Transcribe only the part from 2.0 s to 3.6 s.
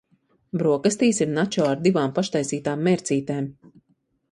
paštaisītām mērcītēm.